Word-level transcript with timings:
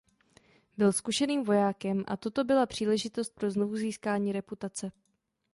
Byl 0.77 0.91
zkušeným 0.93 1.43
vojákem 1.43 2.03
a 2.07 2.17
toto 2.17 2.43
byla 2.43 2.65
příležitost 2.65 3.35
pro 3.35 3.51
znovuzískání 3.51 4.31
reputace. 4.31 4.91